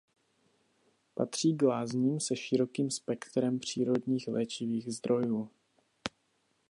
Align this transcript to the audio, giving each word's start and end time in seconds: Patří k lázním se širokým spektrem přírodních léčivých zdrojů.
Patří 1.15 1.53
k 1.57 1.61
lázním 1.61 2.19
se 2.19 2.35
širokým 2.35 2.91
spektrem 2.91 3.59
přírodních 3.59 4.27
léčivých 4.27 4.93
zdrojů. 4.93 5.49